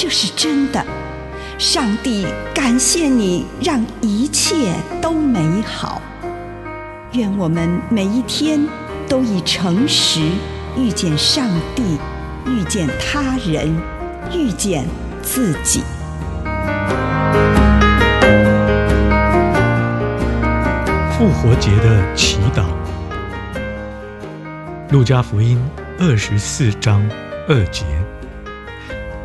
[0.00, 0.80] 这是真的。
[1.58, 6.00] 上帝感谢你，让一切都美好。
[7.14, 8.64] 愿我们每一天
[9.08, 10.20] 都以诚实
[10.76, 11.98] 遇见上帝，
[12.46, 13.76] 遇见他人，
[14.32, 14.86] 遇见
[15.20, 15.82] 自己。
[21.10, 22.62] 复活节的祈祷，
[24.92, 25.60] 路加福音
[25.98, 27.04] 二十四章
[27.48, 27.84] 二节，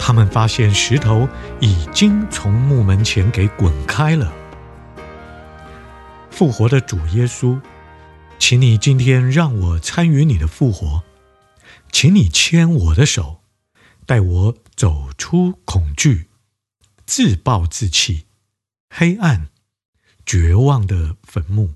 [0.06, 1.30] 他们发现石头
[1.62, 4.34] 已经从墓门前给滚开了。
[6.30, 7.62] 复活的主耶稣，
[8.38, 11.04] 请你今天让我参与你的复活，
[11.90, 13.44] 请你牵我的手，
[14.06, 16.28] 带我走出恐惧、
[17.06, 18.26] 自暴自弃、
[18.90, 19.48] 黑暗、
[20.26, 21.76] 绝望的坟墓。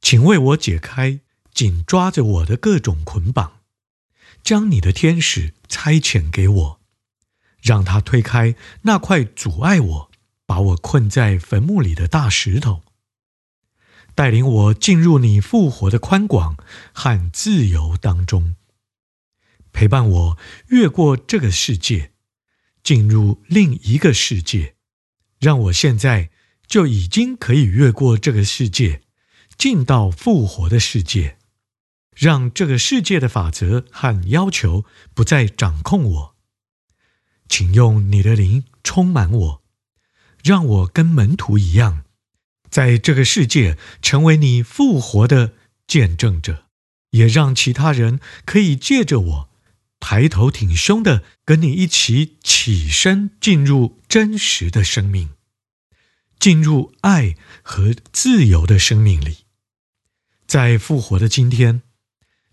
[0.00, 1.20] 请为我解开
[1.54, 3.60] 紧抓着我的各种捆绑，
[4.42, 6.77] 将你的天使差遣给我，
[7.60, 10.10] 让他推开那块阻碍我、
[10.46, 12.82] 把我困在坟墓里的大石头，
[14.14, 16.56] 带领我进入你复活的宽广
[16.92, 18.56] 和自由当中，
[19.72, 20.38] 陪伴我
[20.68, 22.12] 越过这个世界，
[22.82, 24.74] 进入另一个世界，
[25.38, 26.30] 让我现在
[26.66, 29.02] 就已经可以越过这个世界。
[29.56, 31.36] 进到复活的世界，
[32.14, 34.84] 让这个世界的法则和要求
[35.14, 36.36] 不再掌控我。
[37.48, 39.62] 请用你的灵充满我，
[40.42, 42.04] 让我跟门徒一样，
[42.68, 45.54] 在这个世界成为你复活的
[45.86, 46.66] 见证者，
[47.10, 49.48] 也让其他人可以借着我
[49.98, 55.30] 抬头挺胸的跟你一起起身，进入真实的生命，
[56.38, 59.38] 进入爱和自由的生命里。
[60.46, 61.82] 在复活的今天，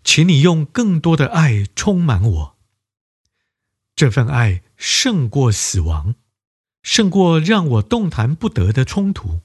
[0.02, 2.55] 请你用更多的爱充满我。
[3.96, 6.16] 这份爱胜过死亡，
[6.82, 9.40] 胜过让我动弹不得的冲突，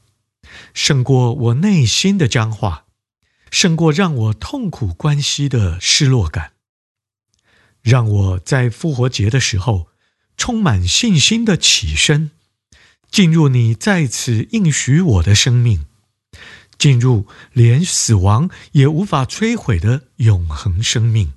[0.74, 2.84] 胜过我内心的僵化，
[3.50, 6.52] 胜过让我痛苦关系的失落感。
[7.82, 9.88] 让我在复活节的时候，
[10.36, 12.32] 充满信心的起身，
[13.10, 15.86] 进入你在此应许我的生命。
[16.78, 21.32] 进入连死亡也无法摧毁的永恒生命，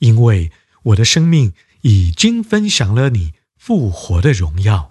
[0.00, 0.50] 因为
[0.82, 1.54] 我的生命
[1.90, 4.86] 已经分享了你复活的荣耀。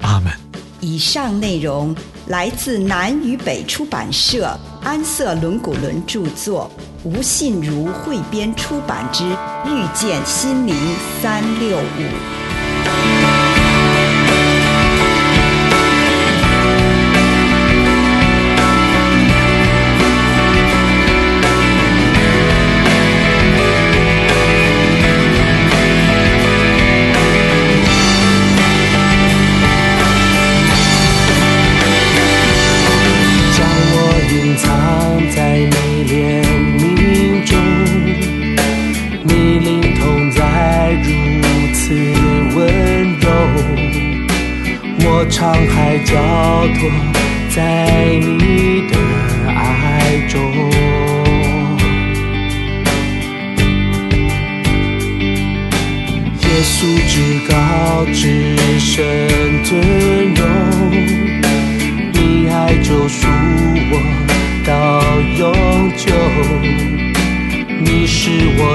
[0.00, 0.32] 阿门。
[0.80, 1.94] 以上内容
[2.26, 6.68] 来自南与北出版社安瑟伦古伦著作，
[7.04, 9.22] 吴信如汇编出版之
[9.68, 10.74] 《遇见心灵
[11.22, 11.80] 三六五》。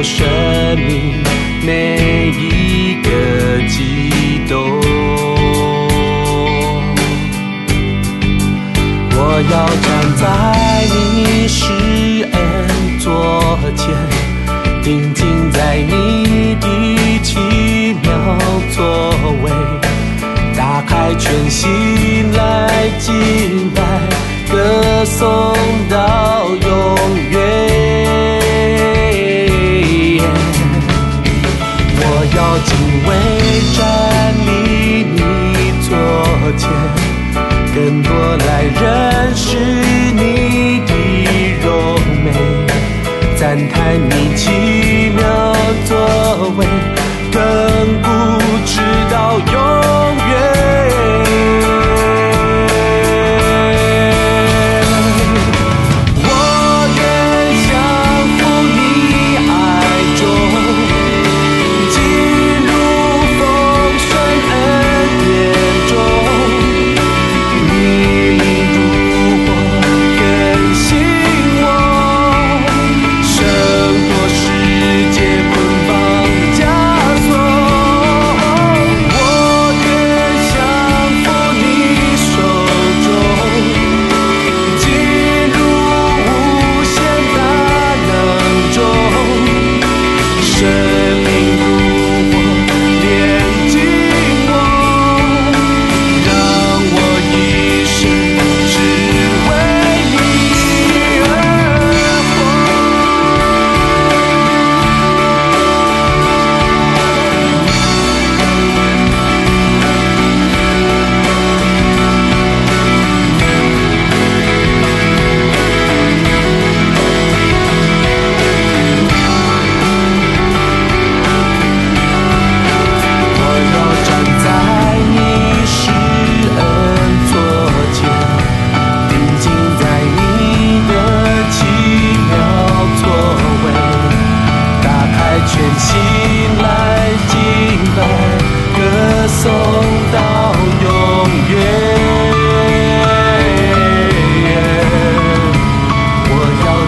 [0.04, 0.28] 生
[0.78, 1.24] 命
[1.64, 3.10] 每一个
[3.68, 4.60] 激动。
[9.14, 9.18] 我
[9.52, 9.54] 要
[9.84, 9.88] 站
[10.18, 10.24] 在
[10.94, 11.62] 你施
[12.32, 12.40] 恩
[13.00, 13.86] 座前，
[14.84, 16.66] 定睛在你的
[17.24, 17.38] 奇
[18.02, 18.10] 妙
[18.76, 18.82] 作
[19.44, 19.46] 为，
[20.58, 23.82] 打开全心来敬拜，
[24.52, 25.56] 歌颂
[25.90, 25.96] 到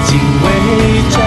[0.05, 1.22] 敬畏着。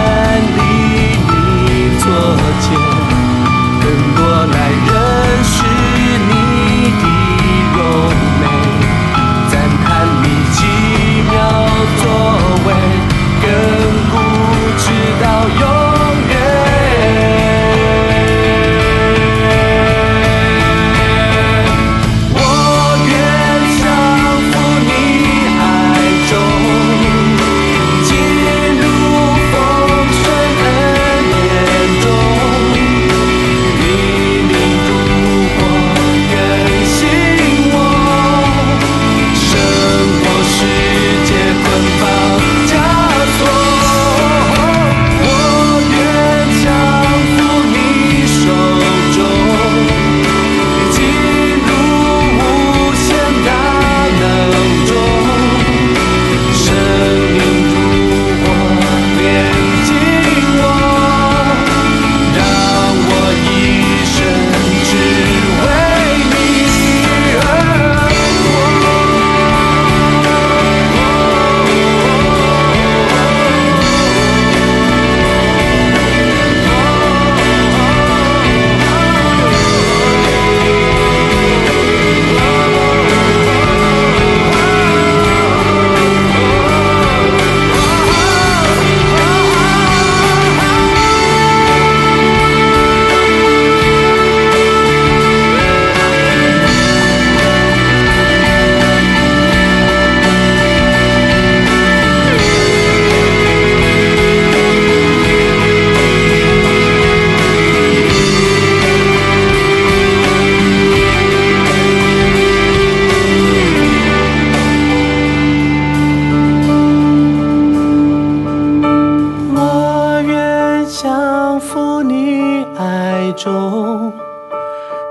[123.37, 124.12] 中，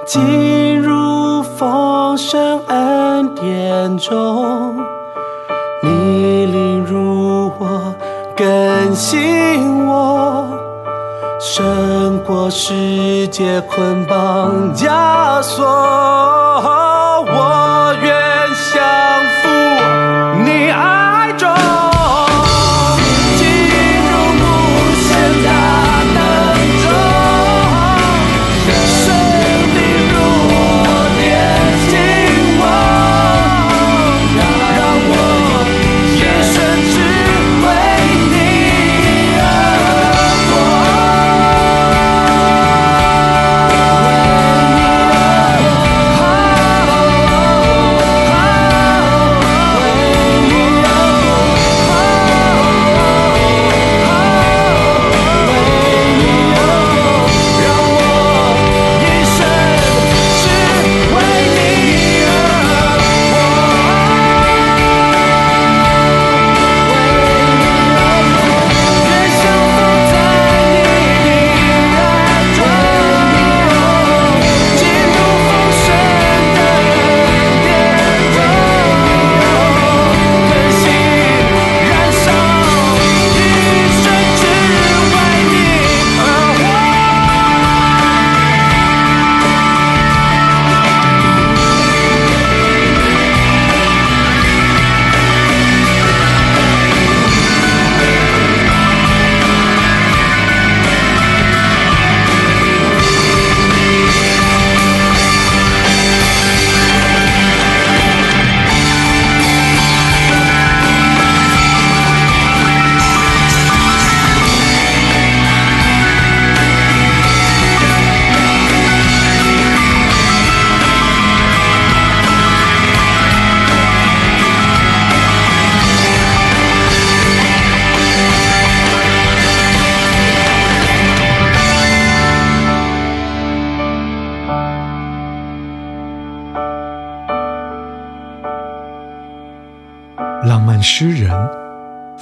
[0.06, 4.76] 进入丰盛恩典中，
[5.82, 7.96] 你领入我，
[8.36, 10.48] 更新我，
[11.40, 16.85] 胜过世界捆绑枷锁。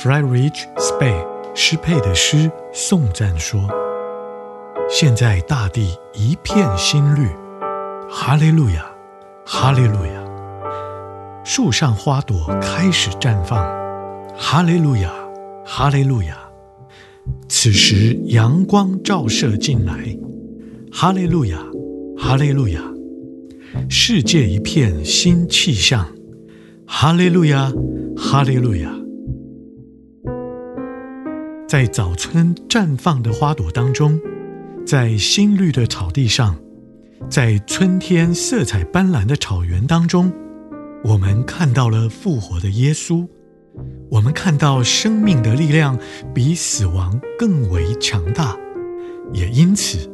[0.04, 3.70] Friedrich Spee 诗配的诗颂赞说
[4.92, 7.26] ：“现在大地一片新绿，
[8.12, 8.86] 哈利路亚，
[9.46, 11.42] 哈利路亚！
[11.46, 13.58] 树上花朵开始绽放，
[14.38, 15.10] 哈利路亚，
[15.64, 16.38] 哈利路亚！
[17.48, 20.18] 此时阳光照射进来，
[20.92, 21.58] 哈利路亚，
[22.18, 22.82] 哈利路亚！
[23.90, 26.06] 世界一片新气象，
[26.86, 27.72] 哈利路亚。”
[28.16, 28.94] 哈利路亚！
[31.74, 34.22] 在早春绽放的花朵当中，
[34.86, 36.56] 在新绿的草地上，
[37.32, 40.32] 在春天色彩斑斓的草原当中，
[41.03, 43.27] 我们看到了复活的耶稣。
[44.12, 45.98] 我们看到生命的力量
[46.32, 48.56] 比死亡更为强大，
[49.34, 50.08] 也因此，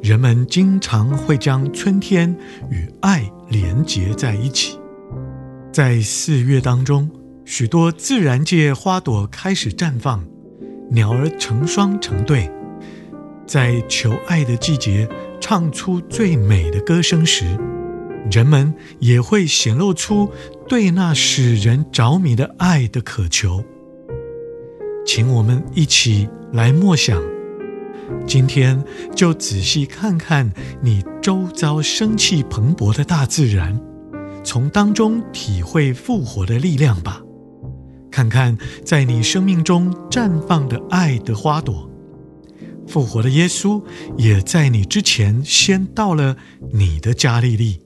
[0.00, 2.32] 人们经常会将春天
[2.70, 4.78] 与爱连结在一起。
[5.72, 7.10] 在四月当中。
[7.46, 10.24] 许多自然界花朵开始绽放，
[10.90, 12.50] 鸟儿成双成对，
[13.46, 15.08] 在求爱的季节
[15.40, 17.56] 唱出最美的歌声时，
[18.30, 20.28] 人们也会显露出
[20.68, 23.64] 对那使人着迷的爱的渴求。
[25.06, 27.22] 请我们一起来默想，
[28.26, 28.82] 今天
[29.14, 30.50] 就仔细看看
[30.82, 33.80] 你周遭生气蓬勃的大自然，
[34.42, 37.22] 从当中体会复活的力量吧。
[38.20, 41.90] 看看在你生命中绽放的爱的花朵，
[42.86, 43.82] 复活的耶稣
[44.18, 46.36] 也在你之前先到了
[46.70, 47.80] 你的加利利，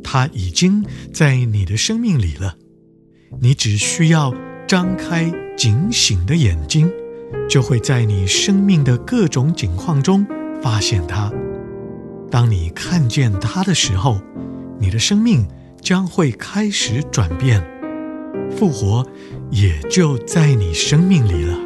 [0.00, 2.54] 他已经在你的生命里了。
[3.40, 4.32] 你只需要
[4.68, 6.88] 张开警醒的眼睛，
[7.50, 10.24] 就会在你生命的各种景况中
[10.62, 11.32] 发现他。
[12.30, 14.20] 当你看见他的时候，
[14.78, 15.44] 你的生命
[15.80, 17.60] 将会开始转变。
[18.54, 19.06] 复活
[19.52, 21.61] 也就在你生命里了。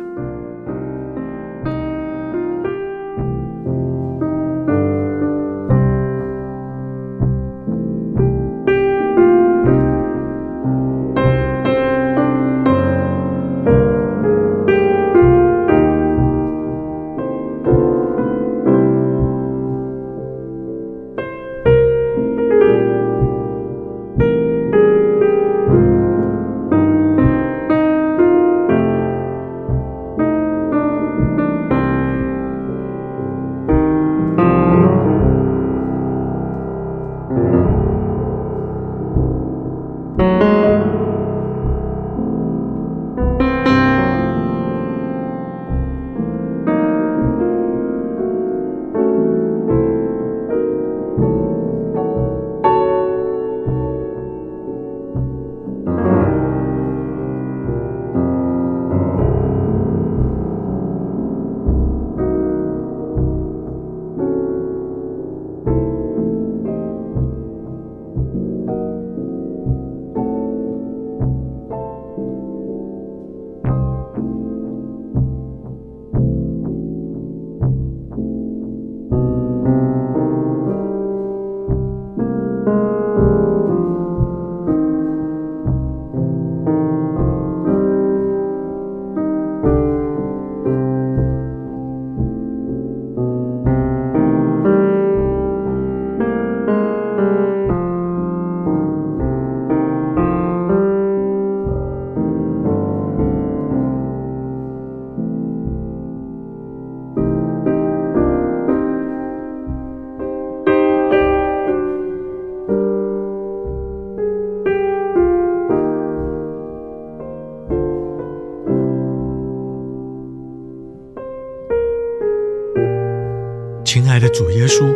[123.97, 124.95] 亲爱的主耶稣，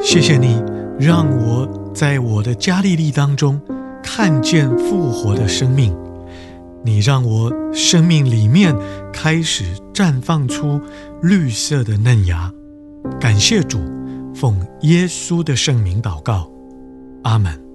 [0.00, 0.62] 谢谢你
[0.96, 3.60] 让我在我的加利利当中
[4.00, 5.92] 看见复活的生命。
[6.84, 8.72] 你让我生命里面
[9.12, 10.80] 开始绽放出
[11.20, 12.48] 绿色的嫩芽。
[13.18, 13.80] 感谢主，
[14.32, 16.48] 奉耶稣的圣名祷告，
[17.24, 17.67] 阿门。